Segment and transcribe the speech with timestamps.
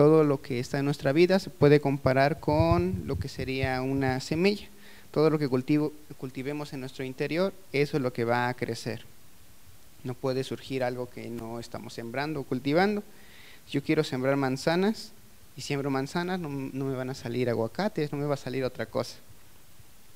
[0.00, 4.18] todo lo que está en nuestra vida se puede comparar con lo que sería una
[4.20, 4.66] semilla.
[5.10, 9.04] Todo lo que cultivemos en nuestro interior, eso es lo que va a crecer.
[10.02, 13.02] No puede surgir algo que no estamos sembrando o cultivando.
[13.66, 15.12] Si yo quiero sembrar manzanas
[15.54, 18.64] y siembro manzanas, no, no me van a salir aguacates, no me va a salir
[18.64, 19.16] otra cosa.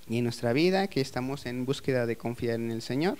[0.09, 3.19] Y en nuestra vida, que estamos en búsqueda de confiar en el Señor,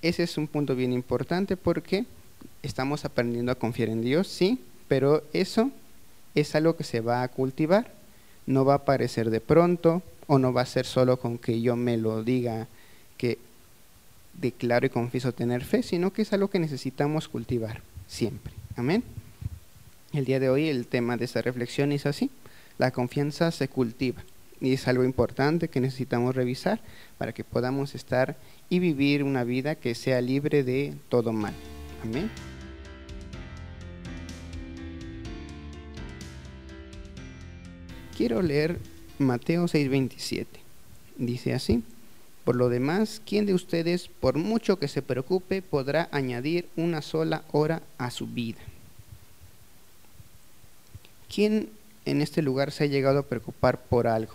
[0.00, 2.06] ese es un punto bien importante porque
[2.62, 4.60] estamos aprendiendo a confiar en Dios, sí,
[4.90, 5.70] pero eso
[6.34, 7.92] es algo que se va a cultivar,
[8.46, 11.76] no va a aparecer de pronto o no va a ser solo con que yo
[11.76, 12.66] me lo diga
[13.16, 13.38] que
[14.40, 18.52] declaro y confieso tener fe, sino que es algo que necesitamos cultivar siempre.
[18.74, 19.04] Amén.
[20.12, 22.28] El día de hoy el tema de esta reflexión es así,
[22.76, 24.24] la confianza se cultiva
[24.60, 26.80] y es algo importante que necesitamos revisar
[27.16, 28.36] para que podamos estar
[28.68, 31.54] y vivir una vida que sea libre de todo mal.
[32.02, 32.28] Amén.
[38.20, 38.78] Quiero leer
[39.18, 40.44] Mateo 6:27.
[41.16, 41.82] Dice así,
[42.44, 47.44] por lo demás, ¿quién de ustedes, por mucho que se preocupe, podrá añadir una sola
[47.50, 48.58] hora a su vida?
[51.34, 51.70] ¿Quién
[52.04, 54.34] en este lugar se ha llegado a preocupar por algo?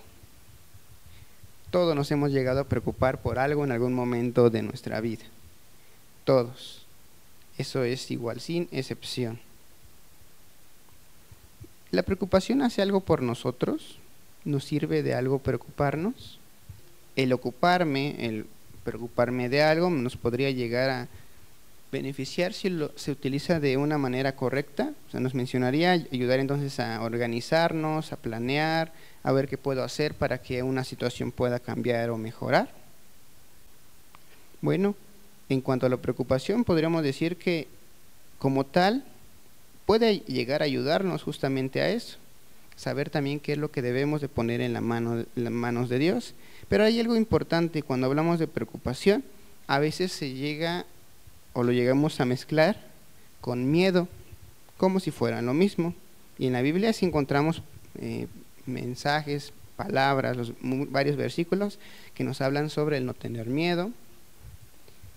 [1.70, 5.26] Todos nos hemos llegado a preocupar por algo en algún momento de nuestra vida.
[6.24, 6.88] Todos.
[7.60, 9.40] Eso es igual, sin excepción.
[11.96, 14.00] ¿La preocupación hace algo por nosotros?
[14.44, 16.40] ¿Nos sirve de algo preocuparnos?
[17.16, 18.48] El ocuparme, el
[18.84, 21.08] preocuparme de algo nos podría llegar a
[21.94, 24.92] beneficiar si se utiliza de una manera correcta.
[25.08, 28.92] O sea, nos mencionaría ayudar entonces a organizarnos, a planear,
[29.24, 32.68] a ver qué puedo hacer para que una situación pueda cambiar o mejorar.
[34.60, 34.96] Bueno,
[35.48, 37.70] en cuanto a la preocupación, podríamos decir que
[38.38, 39.06] como tal
[39.86, 42.18] puede llegar a ayudarnos justamente a eso,
[42.76, 46.00] saber también qué es lo que debemos de poner en, la mano, las manos de
[46.00, 46.34] Dios.
[46.68, 49.24] Pero hay algo importante, cuando hablamos de preocupación,
[49.68, 50.86] a veces se llega
[51.54, 52.78] o lo llegamos a mezclar
[53.42, 54.08] con miedo,
[54.78, 55.94] como si fueran lo mismo.
[56.38, 57.62] Y en la Biblia sí encontramos
[58.00, 58.28] eh,
[58.66, 61.80] mensajes, palabras, varios versículos
[62.14, 63.92] que nos hablan sobre el no tener miedo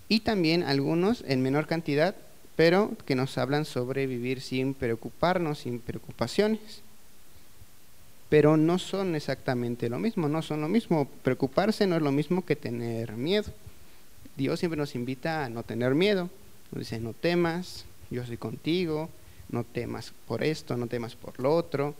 [0.09, 2.17] y también algunos en menor cantidad,
[2.59, 6.83] pero que nos hablan sobre vivir sin preocuparnos, sin preocupaciones.
[8.29, 11.07] Pero no son exactamente lo mismo, no son lo mismo.
[11.23, 13.51] Preocuparse no es lo mismo que tener miedo.
[14.37, 16.29] Dios siempre nos invita a no tener miedo.
[16.73, 19.09] Nos dice, no temas, yo soy contigo,
[19.51, 21.95] no temas por esto, no temas por lo otro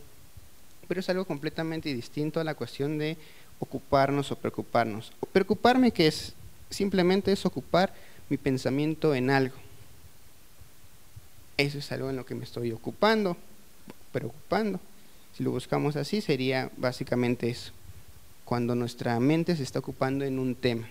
[0.89, 3.15] pero es algo completamente distinto a la cuestión de
[3.59, 5.13] ocuparnos o preocuparnos.
[5.31, 6.33] Preocuparme que es
[6.71, 7.93] simplemente es ocupar
[8.27, 9.55] mi pensamiento en algo.
[11.59, 13.35] Eso es algo en lo que me estoy ocupando,
[14.13, 14.79] preocupando.
[15.35, 17.73] Si lo buscamos así, sería básicamente eso.
[18.45, 20.87] Cuando nuestra mente se está ocupando en un tema.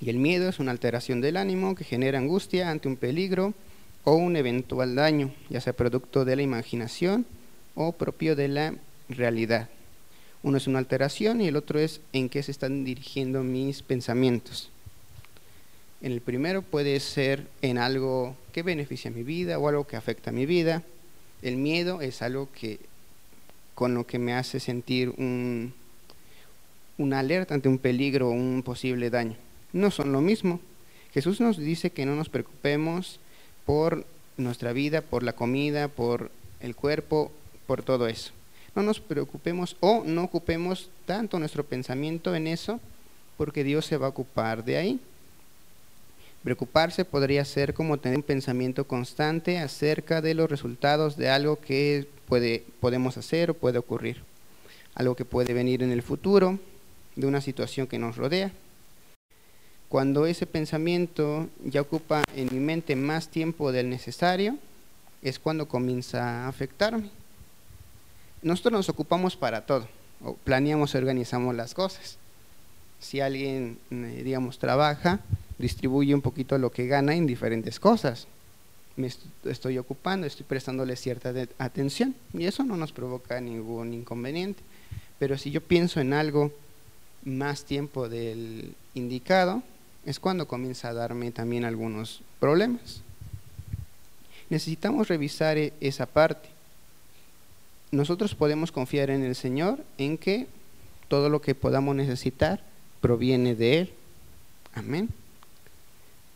[0.00, 3.52] Y el miedo es una alteración del ánimo que genera angustia ante un peligro
[4.04, 7.26] o un eventual daño, ya sea producto de la imaginación
[7.74, 8.74] o propio de la
[9.10, 9.68] realidad.
[10.42, 14.70] Uno es una alteración y el otro es en qué se están dirigiendo mis pensamientos.
[16.02, 20.30] En el primero puede ser en algo que beneficia mi vida o algo que afecta
[20.30, 20.82] a mi vida.
[21.42, 22.78] El miedo es algo que
[23.74, 25.74] con lo que me hace sentir un,
[26.96, 29.36] una alerta ante un peligro o un posible daño.
[29.72, 30.60] No son lo mismo.
[31.12, 33.20] Jesús nos dice que no nos preocupemos
[33.66, 34.06] por
[34.36, 37.30] nuestra vida, por la comida, por el cuerpo
[37.66, 38.32] por todo eso.
[38.74, 42.80] No nos preocupemos o no ocupemos tanto nuestro pensamiento en eso
[43.36, 45.00] porque Dios se va a ocupar de ahí.
[46.42, 52.08] Preocuparse podría ser como tener un pensamiento constante acerca de los resultados de algo que
[52.26, 54.22] puede, podemos hacer o puede ocurrir,
[54.94, 56.58] algo que puede venir en el futuro,
[57.16, 58.52] de una situación que nos rodea.
[59.88, 64.56] Cuando ese pensamiento ya ocupa en mi mente más tiempo del necesario,
[65.20, 67.10] es cuando comienza a afectarme
[68.42, 69.86] nosotros nos ocupamos para todo,
[70.24, 72.16] o planeamos organizamos las cosas.
[72.98, 75.20] Si alguien, eh, digamos, trabaja,
[75.60, 78.26] distribuye un poquito lo que gana en diferentes cosas.
[78.96, 79.08] Me
[79.44, 84.62] estoy ocupando, estoy prestándole cierta atención y eso no nos provoca ningún inconveniente.
[85.18, 86.52] Pero si yo pienso en algo
[87.24, 89.62] más tiempo del indicado,
[90.04, 93.02] es cuando comienza a darme también algunos problemas.
[94.48, 96.48] Necesitamos revisar e-, esa parte
[97.92, 100.46] nosotros podemos confiar en el Señor en que
[101.08, 102.60] todo lo que podamos necesitar
[103.00, 103.92] proviene de Él.
[104.74, 105.08] Amén.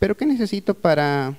[0.05, 1.35] Pero ¿qué necesito para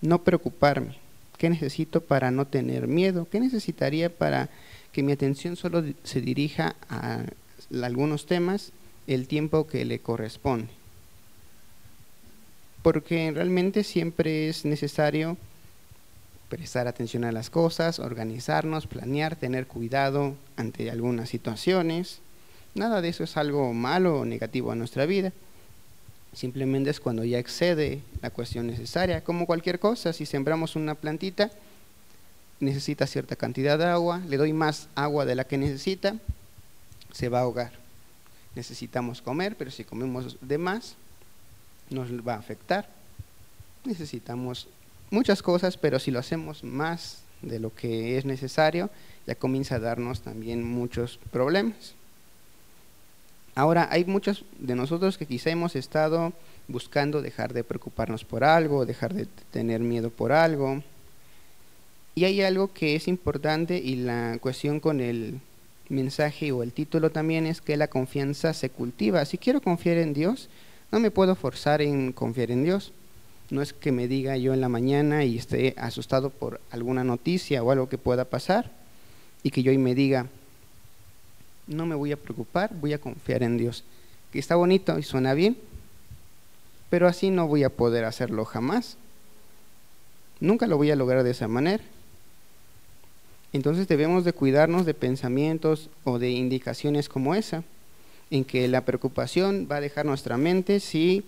[0.00, 0.96] no preocuparme?
[1.36, 3.28] ¿Qué necesito para no tener miedo?
[3.30, 4.48] ¿Qué necesitaría para
[4.92, 7.24] que mi atención solo se dirija a
[7.82, 8.72] algunos temas
[9.06, 10.70] el tiempo que le corresponde?
[12.80, 15.36] Porque realmente siempre es necesario
[16.48, 22.20] prestar atención a las cosas, organizarnos, planear, tener cuidado ante algunas situaciones.
[22.74, 25.34] Nada de eso es algo malo o negativo a nuestra vida.
[26.32, 30.12] Simplemente es cuando ya excede la cuestión necesaria, como cualquier cosa.
[30.12, 31.50] Si sembramos una plantita,
[32.60, 36.16] necesita cierta cantidad de agua, le doy más agua de la que necesita,
[37.12, 37.72] se va a ahogar.
[38.54, 40.96] Necesitamos comer, pero si comemos de más,
[41.90, 42.88] nos va a afectar.
[43.84, 44.68] Necesitamos
[45.10, 48.90] muchas cosas, pero si lo hacemos más de lo que es necesario,
[49.26, 51.94] ya comienza a darnos también muchos problemas.
[53.58, 56.32] Ahora, hay muchos de nosotros que quizá hemos estado
[56.68, 60.84] buscando dejar de preocuparnos por algo, dejar de tener miedo por algo.
[62.14, 65.40] Y hay algo que es importante y la cuestión con el
[65.88, 69.24] mensaje o el título también es que la confianza se cultiva.
[69.24, 70.48] Si quiero confiar en Dios,
[70.92, 72.92] no me puedo forzar en confiar en Dios.
[73.50, 77.64] No es que me diga yo en la mañana y esté asustado por alguna noticia
[77.64, 78.70] o algo que pueda pasar
[79.42, 80.28] y que yo y me diga,
[81.68, 83.84] no me voy a preocupar, voy a confiar en Dios.
[84.32, 85.56] Que está bonito y suena bien,
[86.90, 88.96] pero así no voy a poder hacerlo jamás.
[90.40, 91.84] Nunca lo voy a lograr de esa manera.
[93.52, 97.62] Entonces debemos de cuidarnos de pensamientos o de indicaciones como esa,
[98.30, 101.24] en que la preocupación va a dejar nuestra mente si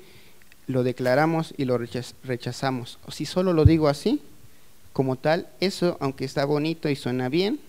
[0.67, 2.99] lo declaramos y lo rechazamos.
[3.07, 4.21] O si solo lo digo así,
[4.93, 7.61] como tal, eso, aunque está bonito y suena bien,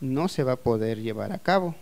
[0.00, 1.74] no se va a poder llevar a cabo.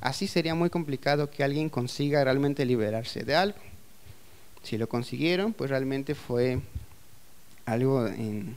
[0.00, 3.58] Así sería muy complicado que alguien consiga realmente liberarse de algo.
[4.62, 6.60] Si lo consiguieron, pues realmente fue
[7.66, 8.56] algo en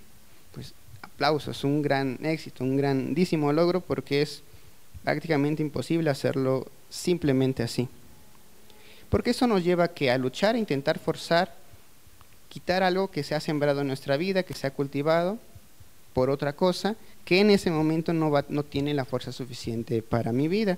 [0.53, 4.41] pues, aplausos, un gran éxito, un grandísimo logro porque es
[5.03, 7.87] prácticamente imposible hacerlo simplemente así.
[9.09, 11.55] Porque eso nos lleva que a luchar, a intentar forzar,
[12.49, 15.37] quitar algo que se ha sembrado en nuestra vida, que se ha cultivado
[16.13, 16.95] por otra cosa,
[17.27, 20.77] que en ese momento no, va, no tiene la fuerza suficiente para mi vida.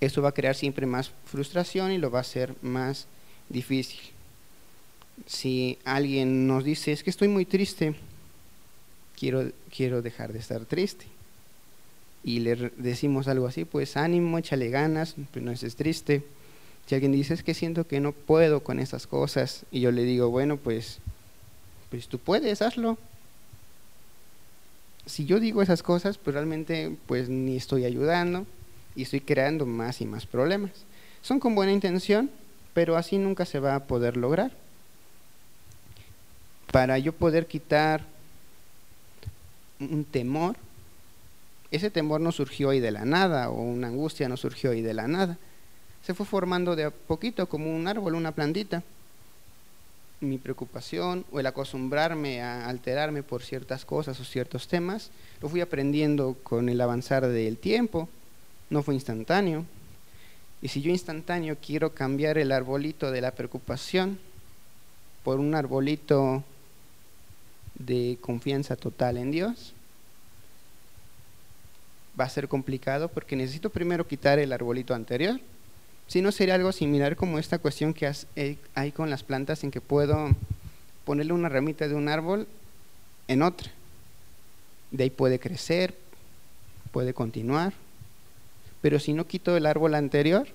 [0.00, 3.06] Eso va a crear siempre más frustración y lo va a hacer más
[3.50, 4.00] difícil.
[5.26, 7.94] Si alguien nos dice, es que estoy muy triste,
[9.18, 11.04] quiero, quiero dejar de estar triste.
[12.24, 16.24] Y le decimos algo así, pues ánimo, échale ganas, pues no estés triste
[16.88, 20.04] si alguien dice, es que siento que no puedo con esas cosas, y yo le
[20.04, 21.00] digo, bueno, pues,
[21.90, 22.96] pues tú puedes, hazlo.
[25.08, 28.46] Si yo digo esas cosas, pues realmente pues ni estoy ayudando
[28.94, 30.70] y estoy creando más y más problemas.
[31.22, 32.30] Son con buena intención,
[32.74, 34.52] pero así nunca se va a poder lograr.
[36.70, 38.04] Para yo poder quitar
[39.80, 40.56] un temor,
[41.70, 44.94] ese temor no surgió ahí de la nada, o una angustia no surgió ahí de
[44.94, 45.38] la nada
[46.08, 48.82] se fue formando de a poquito como un árbol, una plantita.
[50.20, 55.10] Mi preocupación o el acostumbrarme a alterarme por ciertas cosas o ciertos temas,
[55.40, 58.08] lo fui aprendiendo con el avanzar del tiempo,
[58.68, 59.64] no fue instantáneo.
[60.60, 64.18] Y si yo instantáneo quiero cambiar el arbolito de la preocupación
[65.22, 66.42] por un arbolito
[67.76, 69.72] de confianza total en Dios,
[72.18, 75.38] va a ser complicado porque necesito primero quitar el arbolito anterior
[76.08, 79.70] si no sería algo similar como esta cuestión que eh, hay con las plantas en
[79.70, 80.34] que puedo
[81.04, 82.48] ponerle una ramita de un árbol
[83.28, 83.70] en otra.
[84.90, 85.94] De ahí puede crecer,
[86.92, 87.74] puede continuar.
[88.80, 90.48] Pero si no quito el árbol anterior,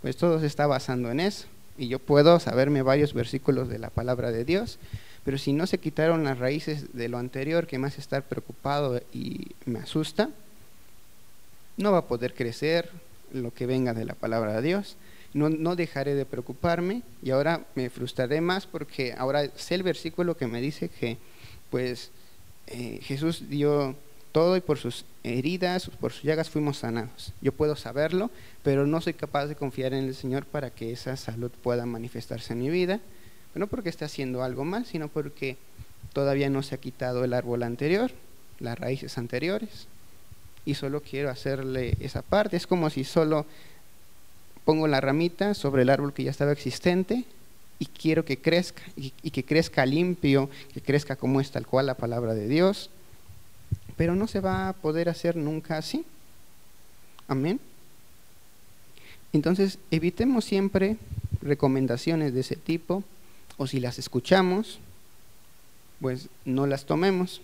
[0.00, 1.46] pues todo se está basando en eso.
[1.76, 4.78] Y yo puedo saberme varios versículos de la palabra de Dios,
[5.24, 9.48] pero si no se quitaron las raíces de lo anterior que hace estar preocupado y
[9.64, 10.30] me asusta,
[11.76, 12.90] no va a poder crecer,
[13.32, 14.96] lo que venga de la palabra de Dios.
[15.32, 20.48] No, dejaré de preocuparme y ahora me frustraré más porque ahora sé el versículo que
[20.48, 21.18] me dice que
[21.70, 22.10] pues
[22.66, 23.94] eh, Jesús dio
[24.32, 27.32] todo y por sus heridas, por sus llagas fuimos sanados.
[27.40, 28.30] Yo puedo saberlo,
[28.64, 32.52] pero no soy capaz de confiar en el Señor para que esa salud pueda manifestarse
[32.52, 33.00] en mi vida.
[33.54, 35.58] No porque esté haciendo algo mal, sino porque
[36.12, 38.10] todavía no se ha quitado el árbol anterior,
[38.58, 39.86] las raíces anteriores
[40.70, 42.56] y solo quiero hacerle esa parte.
[42.56, 43.44] Es como si solo
[44.64, 47.24] pongo la ramita sobre el árbol que ya estaba existente
[47.80, 51.96] y quiero que crezca y, que crezca limpio, que crezca como es tal cual la
[51.96, 52.88] palabra de Dios.
[53.96, 56.04] Pero no se va a poder hacer nunca así.
[57.26, 57.58] Amén.
[59.32, 60.98] Entonces, evitemos siempre
[61.42, 63.02] recomendaciones de ese tipo,
[63.56, 64.78] o si las escuchamos,
[66.00, 67.40] pues no las tomemos.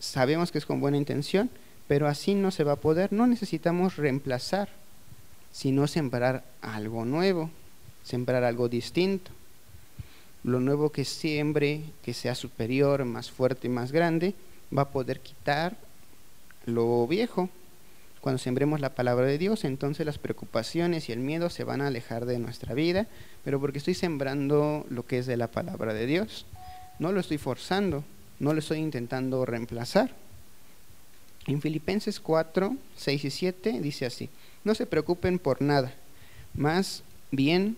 [0.00, 1.50] Sabemos que es con buena intención,
[1.90, 3.12] pero así no se va a poder.
[3.12, 4.68] No necesitamos reemplazar,
[5.50, 7.50] sino sembrar algo nuevo,
[8.04, 9.32] sembrar algo distinto.
[10.44, 14.34] Lo nuevo que siembre, que sea superior, más fuerte, más grande,
[14.72, 15.76] va a poder quitar
[16.64, 17.48] lo viejo.
[18.20, 21.88] Cuando sembremos la palabra de Dios, entonces las preocupaciones y el miedo se van a
[21.88, 23.08] alejar de nuestra vida,
[23.42, 26.46] pero porque estoy sembrando lo que es de la palabra de Dios.
[27.00, 28.04] No lo estoy forzando,
[28.38, 30.29] no lo estoy intentando reemplazar.
[31.46, 34.28] En Filipenses 4, 6 y 7 dice así,
[34.64, 35.94] no se preocupen por nada,
[36.54, 37.76] más bien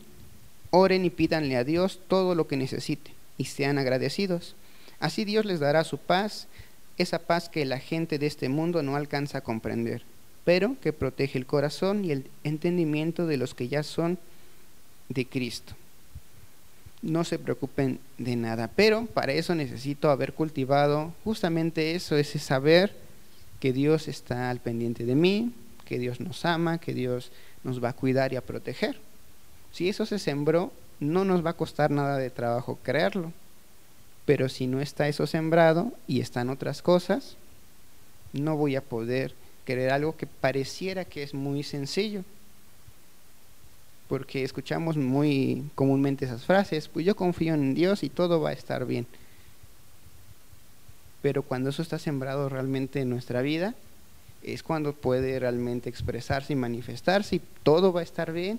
[0.71, 4.57] oren y pídanle a Dios todo lo que necesite y sean agradecidos.
[4.99, 6.49] Así Dios les dará su paz,
[6.99, 10.02] esa paz que la gente de este mundo no alcanza a comprender
[10.45, 14.19] pero que protege el corazón y el entendimiento de los que ya son
[15.09, 15.75] de Cristo.
[17.00, 22.95] No se preocupen de nada, pero para eso necesito haber cultivado justamente eso, ese saber
[23.62, 25.52] que Dios está al pendiente de mí,
[25.85, 27.31] que Dios nos ama, que Dios
[27.62, 28.99] nos va a cuidar y a proteger.
[29.71, 33.33] Si eso se sembró, no nos va a costar nada de trabajo creerlo.
[34.26, 37.37] Pero si no está eso sembrado y están otras cosas,
[38.33, 39.33] no voy a poder
[39.64, 42.25] querer algo que pareciera que es muy sencillo.
[44.09, 48.54] Porque escuchamos muy comúnmente esas frases, pues yo confío en Dios y todo va a
[48.54, 49.07] estar bien.
[51.23, 53.75] Pero cuando eso está sembrado realmente en nuestra vida,
[54.43, 58.59] es cuando puede realmente expresarse y manifestarse y todo va a estar bien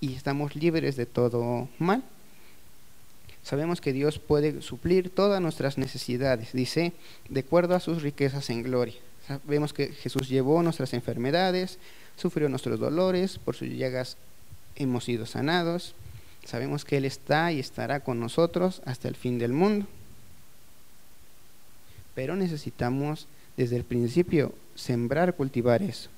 [0.00, 2.02] y estamos libres de todo mal.
[3.42, 6.92] Sabemos que Dios puede suplir todas nuestras necesidades, dice,
[7.28, 8.96] de acuerdo a sus riquezas en gloria.
[9.44, 11.78] Vemos que Jesús llevó nuestras enfermedades,
[12.16, 14.16] sufrió nuestros dolores, por sus llagas
[14.76, 15.94] hemos sido sanados.
[16.44, 19.86] Sabemos que Él está y estará con nosotros hasta el fin del mundo.
[22.18, 26.10] Pero necesitamos desde el principio sembrar, cultivar eso.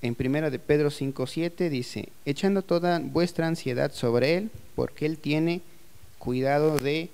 [0.00, 5.60] En primera de Pedro 5:7 dice, echando toda vuestra ansiedad sobre él, porque él tiene
[6.18, 7.10] cuidado de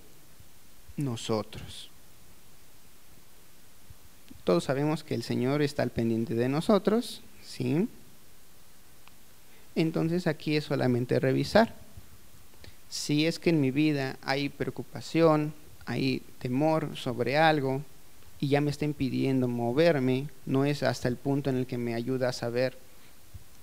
[0.96, 1.90] nosotros.
[4.44, 7.88] Todos sabemos que el Señor está al pendiente de nosotros, ¿sí?
[9.75, 11.75] Entonces aquí es solamente revisar.
[12.88, 15.52] Si es que en mi vida hay preocupación,
[15.86, 17.82] hay temor sobre algo
[18.40, 21.95] y ya me está impidiendo moverme, no es hasta el punto en el que me
[21.95, 22.78] ayuda a saber,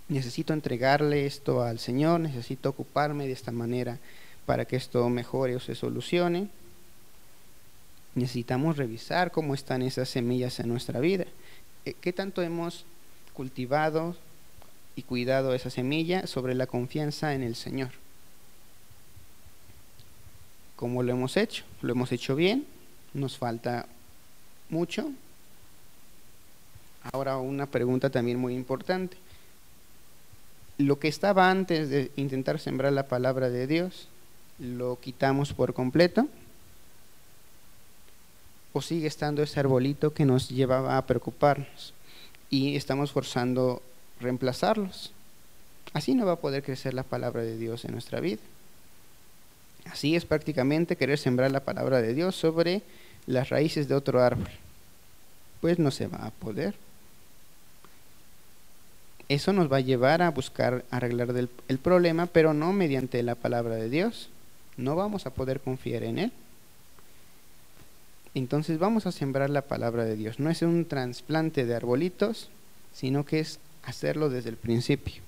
[0.09, 3.99] necesito entregarle esto al Señor, necesito ocuparme de esta manera
[4.45, 6.49] para que esto mejore o se solucione
[8.15, 11.25] necesitamos revisar cómo están esas semillas en nuestra vida.
[11.85, 12.85] Eh, ¿Qué tanto hemos
[13.33, 14.15] cultivado
[14.95, 17.91] y cuidado esa semilla sobre la confianza en el Señor?
[20.75, 21.63] ¿Cómo lo hemos hecho?
[21.81, 22.65] ¿Lo hemos hecho bien?
[23.13, 23.87] ¿Nos falta
[24.73, 25.09] mucho?
[27.13, 29.15] Ahora una pregunta también muy importante.
[30.77, 34.09] Lo que estaba antes de intentar sembrar la palabra de Dios,
[34.59, 36.27] ¿lo quitamos por completo?
[38.73, 41.93] o sigue estando ese arbolito que nos llevaba a preocuparnos
[42.49, 43.81] y estamos forzando
[44.19, 45.13] reemplazarlos.
[45.93, 48.41] Así no va a poder crecer la palabra de Dios en nuestra vida.
[49.85, 52.81] Así es prácticamente querer sembrar la palabra de Dios sobre
[53.27, 54.49] las raíces de otro árbol.
[55.63, 56.75] Pues no se va a poder.
[59.29, 61.29] Eso nos va a llevar a buscar arreglar
[61.69, 64.27] el problema, pero no mediante la palabra de Dios.
[64.75, 66.31] No vamos a poder confiar en Él.
[68.33, 70.37] Entonces vamos a sembrar la palabra de Dios.
[70.37, 72.49] No es un trasplante de arbolitos,
[72.93, 75.23] sino que es hacerlo desde el principio.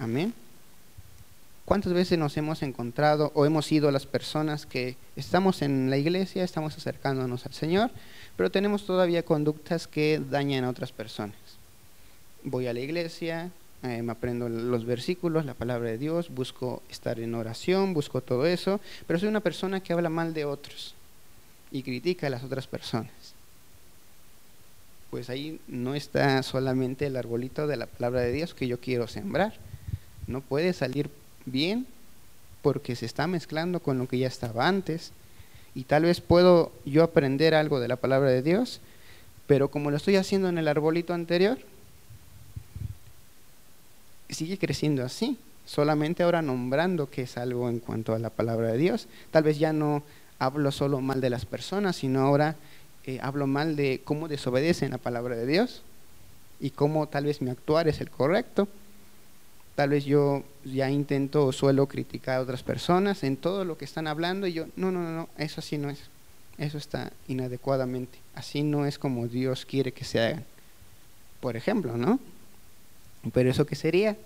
[0.00, 0.34] Amén.
[1.66, 6.44] ¿Cuántas veces nos hemos encontrado o hemos sido las personas que estamos en la iglesia,
[6.44, 7.90] estamos acercándonos al Señor,
[8.36, 11.34] pero tenemos todavía conductas que dañan a otras personas?
[12.44, 13.50] Voy a la iglesia,
[13.82, 18.46] eh, me aprendo los versículos, la palabra de Dios, busco estar en oración, busco todo
[18.46, 20.94] eso, pero soy una persona que habla mal de otros
[21.72, 23.10] y critica a las otras personas.
[25.10, 29.08] Pues ahí no está solamente el arbolito de la palabra de Dios que yo quiero
[29.08, 29.54] sembrar.
[30.28, 31.10] No puede salir
[31.46, 31.86] bien
[32.62, 35.12] porque se está mezclando con lo que ya estaba antes.
[35.74, 38.80] Y tal vez puedo yo aprender algo de la palabra de Dios,
[39.46, 41.58] pero como lo estoy haciendo en el arbolito anterior,
[44.28, 48.78] sigue creciendo así, solamente ahora nombrando que es algo en cuanto a la palabra de
[48.78, 49.06] Dios.
[49.30, 50.02] Tal vez ya no
[50.38, 52.56] hablo solo mal de las personas, sino ahora
[53.04, 55.82] eh, hablo mal de cómo desobedecen la palabra de Dios
[56.58, 58.68] y cómo tal vez mi actuar es el correcto.
[59.76, 63.84] Tal vez yo ya intento o suelo criticar a otras personas en todo lo que
[63.84, 66.00] están hablando y yo, no, no, no, eso así no es.
[66.58, 68.18] Eso está inadecuadamente.
[68.34, 70.44] Así no es como Dios quiere que se hagan.
[71.40, 72.18] Por ejemplo, ¿no?
[73.32, 74.16] Pero eso qué sería?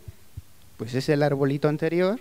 [0.77, 2.21] Pues es el arbolito anterior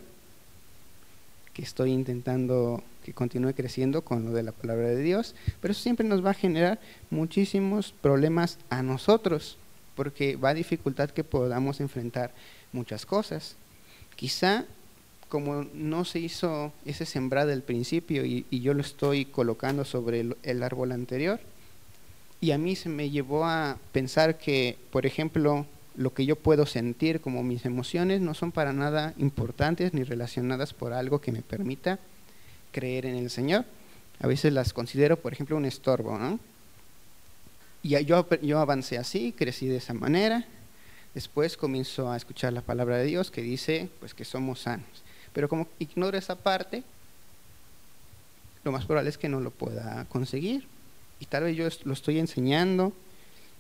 [1.54, 5.82] que estoy intentando que continúe creciendo con lo de la palabra de Dios, pero eso
[5.82, 9.58] siempre nos va a generar muchísimos problemas a nosotros,
[9.96, 12.32] porque va a dificultar que podamos enfrentar
[12.72, 13.56] muchas cosas.
[14.16, 14.66] Quizá
[15.30, 20.64] como no se hizo ese sembrado del principio y, yo lo estoy colocando sobre el,
[20.64, 21.40] árbol anterior,
[22.42, 26.66] y a mí se me llevó a pensar que, por ejemplo, lo que yo puedo
[26.66, 31.42] sentir como mis emociones no son para nada importantes ni relacionadas por algo que me
[31.42, 32.00] permita
[32.72, 33.66] creer en el Señor.
[34.22, 36.40] A veces las considero, por ejemplo, un estorbo, ¿no?
[37.84, 40.46] Y yo, yo avancé así, crecí de esa manera,
[41.14, 45.04] Después comienzo a escuchar la palabra de Dios que dice pues que somos sanos.
[45.34, 46.84] Pero como ignoro esa parte,
[48.64, 50.68] lo más probable es que no lo pueda conseguir.
[51.20, 52.94] Y tal vez yo lo estoy enseñando,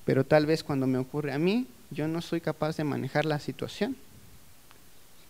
[0.05, 3.39] pero tal vez cuando me ocurre a mí, yo no soy capaz de manejar la
[3.39, 3.95] situación.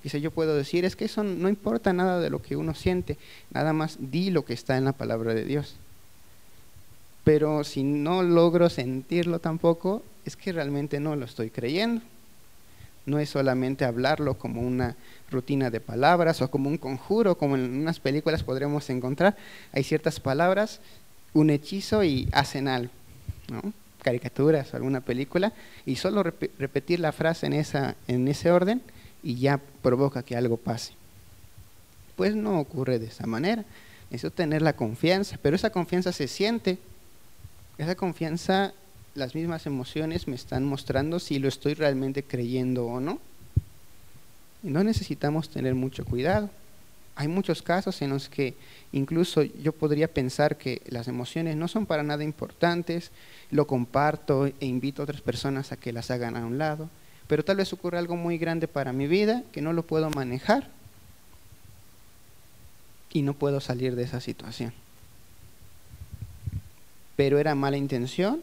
[0.04, 3.18] Dice, yo puedo decir, es que eso no importa nada de lo que uno siente,
[3.52, 5.76] nada más di lo que está en la palabra de Dios.
[7.30, 12.02] Pero si no logro sentirlo tampoco, es que realmente no lo estoy creyendo.
[13.06, 14.96] No es solamente hablarlo como una
[15.30, 19.38] rutina de palabras o como un conjuro, como en unas películas podremos encontrar.
[19.74, 20.80] Hay ciertas palabras,
[21.36, 22.92] un hechizo y hacen algo,
[24.02, 25.54] caricaturas o alguna película,
[25.86, 28.82] y solo repetir la frase en, esa, en ese orden
[29.22, 30.94] y ya provoca que algo pase.
[32.16, 33.66] Pues no ocurre de esa manera.
[34.10, 36.80] Necesito tener la confianza, pero esa confianza se siente.
[37.80, 38.74] Esa confianza
[39.16, 43.20] las mismas emociones me están mostrando si lo estoy realmente creyendo o no.
[44.64, 46.50] Y no necesitamos tener mucho cuidado.
[47.16, 48.54] Hay muchos casos en los que
[48.92, 53.12] incluso yo podría pensar que las emociones no son para nada importantes,
[53.50, 56.90] lo comparto e invito a otras personas a que las hagan a un lado,
[57.28, 60.68] pero tal vez ocurra algo muy grande para mi vida que no lo puedo manejar
[63.14, 64.74] y no puedo salir de esa situación.
[67.20, 68.42] Pero era mala intención,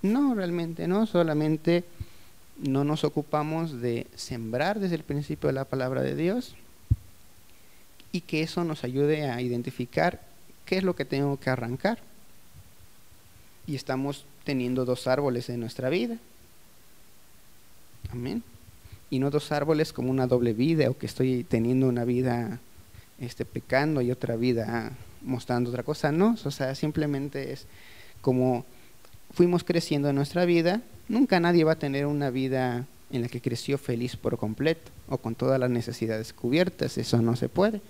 [0.00, 1.84] no, realmente no, solamente
[2.56, 6.54] no nos ocupamos de sembrar desde el principio la palabra de Dios
[8.10, 10.22] y que eso nos ayude a identificar
[10.64, 11.98] qué es lo que tengo que arrancar.
[13.66, 16.16] Y estamos teniendo dos árboles en nuestra vida.
[18.10, 18.42] Amén.
[19.10, 22.60] Y no dos árboles como una doble vida o que estoy teniendo una vida
[23.18, 24.90] este, pecando y otra vida
[25.22, 26.12] mostrando otra cosa.
[26.12, 27.66] No, o sea, simplemente es
[28.20, 28.64] como
[29.32, 33.40] fuimos creciendo en nuestra vida, nunca nadie va a tener una vida en la que
[33.40, 37.80] creció feliz por completo o con todas las necesidades cubiertas, eso no se puede.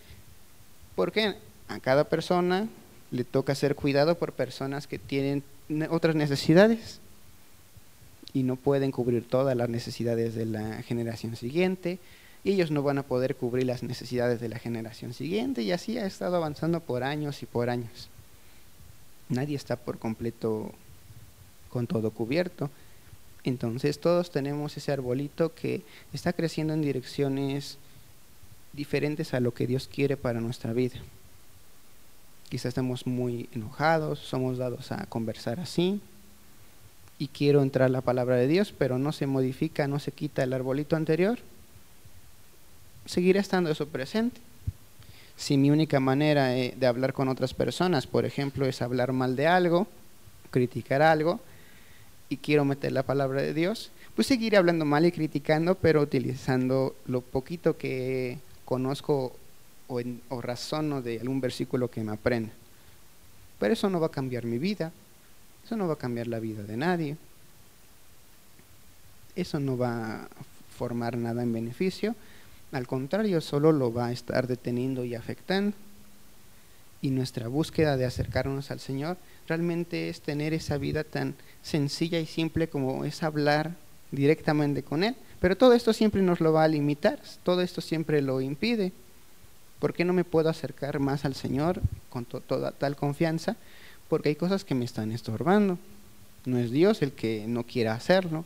[0.94, 1.34] Porque
[1.68, 2.68] a cada persona
[3.10, 5.42] le toca ser cuidado por personas que tienen
[5.90, 7.00] otras necesidades
[8.32, 11.98] y no pueden cubrir todas las necesidades de la generación siguiente
[12.42, 15.98] y ellos no van a poder cubrir las necesidades de la generación siguiente y así
[15.98, 18.09] ha estado avanzando por años y por años.
[19.29, 20.72] Nadie está por completo
[21.70, 22.70] con todo cubierto.
[23.44, 27.79] Entonces todos tenemos ese arbolito que está creciendo en direcciones
[28.72, 30.98] diferentes a lo que Dios quiere para nuestra vida.
[32.48, 36.00] Quizás estamos muy enojados, somos dados a conversar así
[37.18, 40.53] y quiero entrar la palabra de Dios, pero no se modifica, no se quita el
[40.53, 41.38] arbolito anterior.
[43.06, 44.40] Seguirá estando eso presente.
[45.36, 49.36] Si mi única manera eh, de hablar con otras personas, por ejemplo, es hablar mal
[49.36, 49.86] de algo,
[50.50, 51.40] criticar algo,
[52.28, 56.94] y quiero meter la palabra de Dios, pues seguiré hablando mal y criticando, pero utilizando
[57.06, 59.36] lo poquito que conozco
[59.88, 62.52] o, o razono de algún versículo que me aprenda.
[63.58, 64.92] Pero eso no va a cambiar mi vida,
[65.64, 67.16] eso no va a cambiar la vida de nadie,
[69.36, 70.28] eso no va a
[70.76, 72.14] formar nada en beneficio,
[72.72, 75.76] al contrario, solo lo va a estar deteniendo y afectando.
[77.02, 79.16] Y nuestra búsqueda de acercarnos al Señor
[79.48, 83.74] realmente es tener esa vida tan sencilla y simple como es hablar
[84.12, 85.16] directamente con Él.
[85.40, 88.92] Pero todo esto siempre nos lo va a limitar, todo esto siempre lo impide.
[89.78, 91.80] ¿Por qué no me puedo acercar más al Señor
[92.11, 93.56] con toda tal confianza?
[94.09, 95.78] Porque hay cosas que me están estorbando.
[96.44, 98.44] No es Dios el que no quiera hacerlo.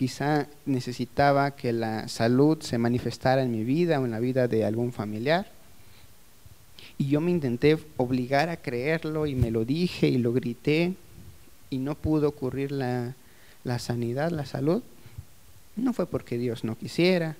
[0.00, 4.64] Quizá necesitaba que la salud se manifestara en mi vida o en la vida de
[4.64, 5.46] algún familiar
[6.96, 10.94] y yo me intenté obligar a creerlo y me lo dije y lo grité
[11.68, 13.14] y no pudo ocurrir la,
[13.62, 14.82] la sanidad, la salud,
[15.76, 17.36] no fue porque Dios no quisiera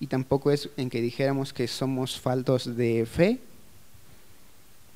[0.00, 3.38] y tampoco es en que dijéramos que somos faltos de fe.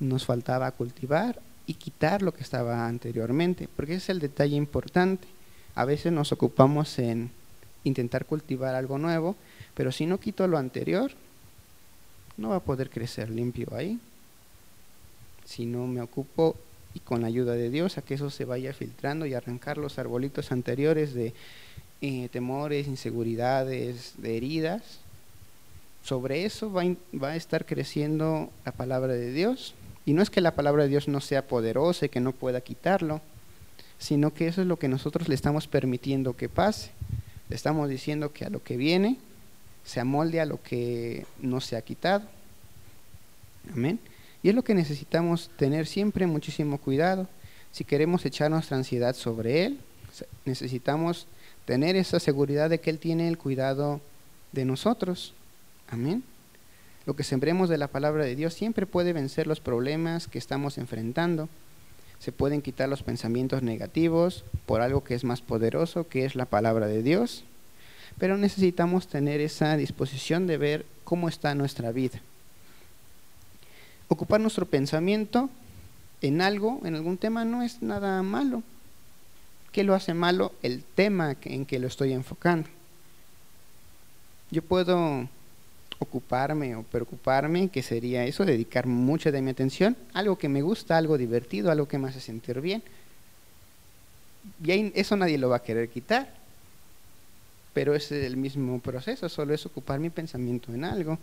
[0.01, 5.36] Nos faltaba cultivar y quitar lo que estaba anteriormente, porque ese es el detalle importante.
[5.77, 7.29] A veces nos ocupamos en
[7.83, 9.35] intentar cultivar algo nuevo,
[9.75, 11.11] pero si no quito lo anterior,
[12.35, 13.99] no va a poder crecer limpio ahí.
[15.45, 16.55] Si no me ocupo
[16.95, 19.99] y con la ayuda de Dios a que eso se vaya filtrando y arrancar los
[19.99, 21.35] arbolitos anteriores de
[22.01, 24.81] eh, temores, inseguridades, de heridas,
[26.03, 29.75] sobre eso va, va a estar creciendo la palabra de Dios.
[30.07, 32.61] Y no es que la palabra de Dios no sea poderosa y que no pueda
[32.61, 33.21] quitarlo,
[33.99, 36.91] sino que eso es lo que nosotros le estamos permitiendo que pase.
[37.49, 39.17] Le estamos diciendo que a lo que viene
[39.85, 42.23] se amolde a lo que no se ha quitado.
[43.73, 43.99] Amén.
[44.43, 47.27] Y es lo que necesitamos tener siempre muchísimo cuidado.
[47.71, 49.79] Si queremos echar nuestra ansiedad sobre Él,
[50.45, 51.27] necesitamos
[51.65, 54.01] tener esa seguridad de que Él tiene el cuidado
[54.51, 55.33] de nosotros.
[55.89, 56.23] Amén.
[57.05, 60.77] Lo que sembremos de la palabra de Dios siempre puede vencer los problemas que estamos
[60.77, 61.47] enfrentando.
[62.19, 66.45] Se pueden quitar los pensamientos negativos por algo que es más poderoso, que es la
[66.45, 67.43] palabra de Dios.
[68.17, 72.21] Pero necesitamos tener esa disposición de ver cómo está nuestra vida
[74.07, 75.49] ocupar nuestro pensamiento
[76.21, 78.63] en algo, en algún tema, no es nada malo.
[79.71, 80.53] ¿Qué lo hace malo?
[80.63, 82.69] El tema en que lo estoy enfocando.
[84.49, 85.27] Yo puedo
[85.99, 90.97] ocuparme o preocuparme, que sería eso, dedicar mucha de mi atención, algo que me gusta,
[90.97, 92.83] algo divertido, algo que me hace sentir bien.
[94.63, 96.33] Y eso nadie lo va a querer quitar.
[97.73, 101.19] Pero es el mismo proceso, solo es ocupar mi pensamiento en algo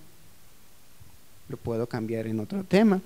[1.48, 3.00] lo puedo cambiar en otro tema.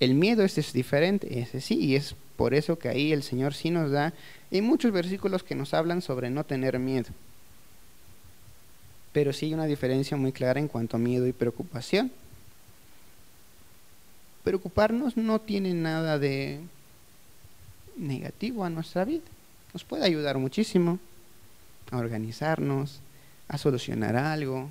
[0.00, 3.70] El miedo es diferente, ese sí, y es por eso que ahí el Señor sí
[3.70, 4.12] nos da,
[4.50, 7.08] hay muchos versículos que nos hablan sobre no tener miedo.
[9.12, 12.10] Pero sí hay una diferencia muy clara en cuanto a miedo y preocupación.
[14.44, 16.60] Preocuparnos no tiene nada de
[17.96, 19.22] negativo a nuestra vida.
[19.72, 20.98] Nos puede ayudar muchísimo
[21.90, 23.00] a organizarnos,
[23.48, 24.70] a solucionar algo,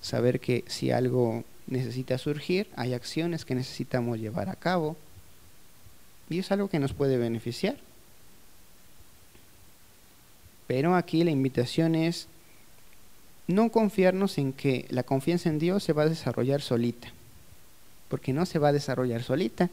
[0.00, 4.96] saber que si algo necesita surgir, hay acciones que necesitamos llevar a cabo
[6.30, 7.76] y es algo que nos puede beneficiar.
[10.66, 12.28] Pero aquí la invitación es
[13.48, 17.08] no confiarnos en que la confianza en Dios se va a desarrollar solita,
[18.08, 19.70] porque no se va a desarrollar solita.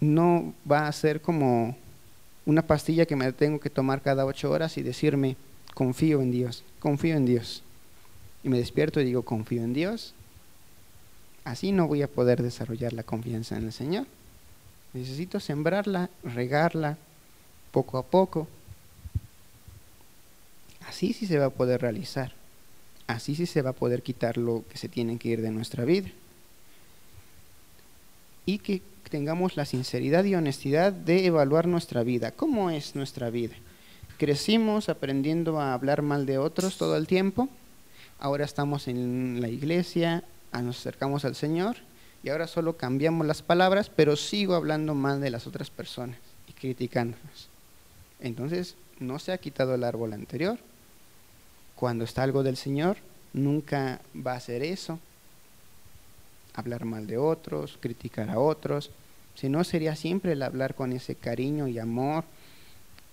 [0.00, 1.76] No va a ser como
[2.44, 5.36] una pastilla que me tengo que tomar cada ocho horas y decirme,
[5.72, 7.62] confío en Dios, confío en Dios
[8.42, 10.12] y me despierto y digo, confío en Dios,
[11.44, 14.06] así no voy a poder desarrollar la confianza en el Señor.
[14.92, 16.98] Necesito sembrarla, regarla
[17.72, 18.46] poco a poco.
[20.88, 22.32] Así sí se va a poder realizar.
[23.06, 25.84] Así sí se va a poder quitar lo que se tiene que ir de nuestra
[25.84, 26.10] vida.
[28.46, 32.30] Y que tengamos la sinceridad y honestidad de evaluar nuestra vida.
[32.30, 33.54] ¿Cómo es nuestra vida?
[34.18, 37.48] ¿Crecimos aprendiendo a hablar mal de otros todo el tiempo?
[38.18, 41.76] ahora estamos en la iglesia, nos acercamos al Señor
[42.22, 46.18] y ahora solo cambiamos las palabras, pero sigo hablando mal de las otras personas
[46.48, 47.48] y criticándonos.
[48.20, 50.58] Entonces, no se ha quitado el árbol anterior.
[51.76, 52.96] Cuando está algo del Señor,
[53.32, 54.98] nunca va a hacer eso.
[56.54, 58.90] Hablar mal de otros, criticar a otros.
[59.34, 62.24] Si no, sería siempre el hablar con ese cariño y amor,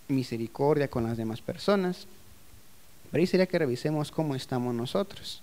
[0.07, 2.05] misericordia con las demás personas.
[3.09, 5.41] Pero ahí sería que revisemos cómo estamos nosotros.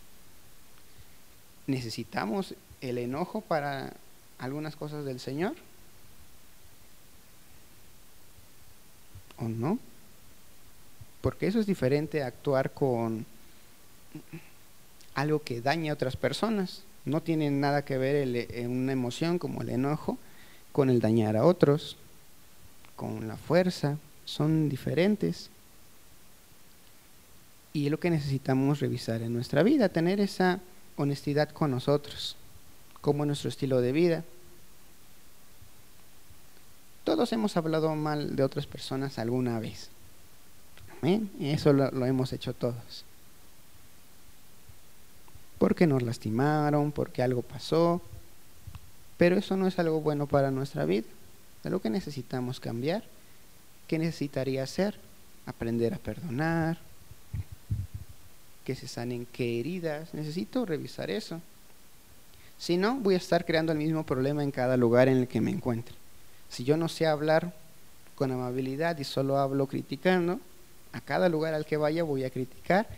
[1.67, 3.93] ¿Necesitamos el enojo para
[4.39, 5.55] algunas cosas del Señor?
[9.39, 9.79] ¿O no?
[11.21, 13.27] Porque eso es diferente a actuar con
[15.15, 16.83] algo que daña a otras personas.
[17.05, 20.19] No tiene nada que ver en una emoción como el enojo
[20.73, 21.97] con el dañar a otros,
[22.95, 23.99] con la fuerza.
[24.25, 25.51] Son diferentes.
[27.73, 30.61] Y es lo que necesitamos revisar en nuestra vida, tener esa
[30.97, 32.37] honestidad con nosotros,
[33.01, 34.25] como nuestro estilo de vida.
[37.05, 39.91] Todos hemos hablado mal de otras personas alguna vez.
[41.41, 43.05] Eso lo, lo hemos hecho todos.
[45.59, 48.01] Porque nos lastimaron, porque algo pasó.
[49.17, 51.07] Pero eso no es algo bueno para nuestra vida.
[51.65, 53.03] Es lo que necesitamos cambiar.
[53.89, 54.99] ¿Qué necesitaría hacer?
[55.47, 56.79] Aprender a perdonar,
[58.65, 60.13] que se sanen qué heridas.
[60.15, 61.41] Necesito revisar eso.
[62.59, 65.41] Si no, voy a estar creando el mismo problema en cada lugar en el que
[65.41, 65.95] me encuentre.
[66.51, 67.55] Si yo no sé hablar
[68.15, 70.41] con amabilidad y solo hablo criticando,
[70.93, 72.89] a cada lugar al que vaya voy a criticar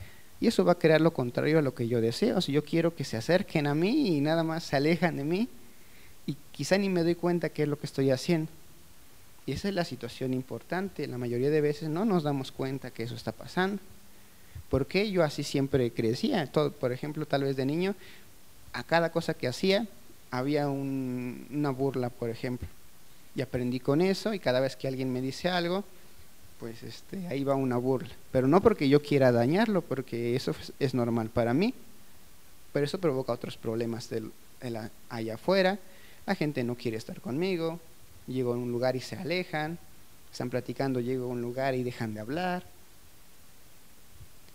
[0.40, 2.40] Y eso va a crear lo contrario a lo que yo deseo.
[2.40, 5.48] Si yo quiero que se acerquen a mí y nada más se alejan de mí,
[6.26, 8.50] y quizá ni me doy cuenta qué es lo que estoy haciendo.
[9.46, 11.06] Y esa es la situación importante.
[11.06, 13.82] La mayoría de veces no nos damos cuenta que eso está pasando.
[14.68, 16.46] ¿Por qué yo así siempre crecía?
[16.46, 17.94] Todo, por ejemplo, tal vez de niño,
[18.72, 19.86] a cada cosa que hacía
[20.30, 22.68] había una burla, por ejemplo.
[23.34, 25.84] Y aprendí con eso y cada vez que alguien me dice algo,
[26.60, 28.10] pues este, ahí va una burla.
[28.30, 31.72] Pero no porque yo quiera dañarlo, porque eso es normal para mí.
[32.72, 34.10] Pero eso provoca otros problemas
[35.08, 35.78] allá afuera.
[36.26, 37.80] La gente no quiere estar conmigo.
[38.28, 39.78] Llego a un lugar y se alejan.
[40.30, 42.62] Están platicando, llego a un lugar y dejan de hablar.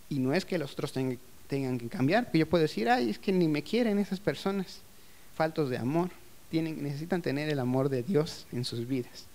[0.08, 3.18] Y no es que los otros tengan que cambiar, porque yo puedo decir, ay, es
[3.18, 4.82] que ni me quieren esas personas,
[5.36, 6.12] faltos de amor.
[6.52, 9.26] Tienen, necesitan tener el amor de Dios en sus vidas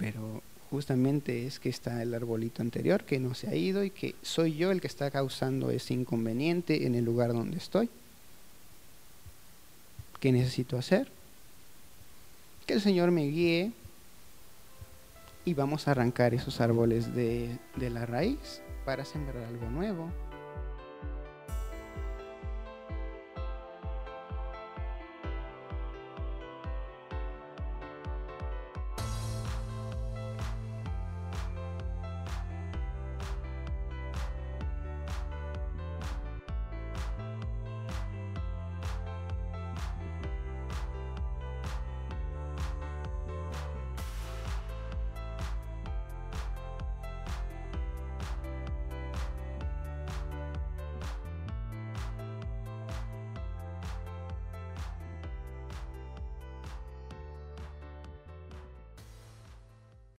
[0.00, 4.14] pero justamente es que está el arbolito anterior que no se ha ido y que
[4.22, 7.90] soy yo el que está causando ese inconveniente en el lugar donde estoy.
[10.18, 11.08] ¿Qué necesito hacer?
[12.66, 13.72] Que el Señor me guíe
[15.44, 20.10] y vamos a arrancar esos árboles de, de la raíz para sembrar algo nuevo.